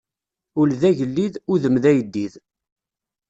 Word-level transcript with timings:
Ul 0.59 0.69
d 0.79 0.81
agellid, 0.89 1.33
udem 1.51 1.75
d 1.83 1.85
ayeddid. 1.89 2.33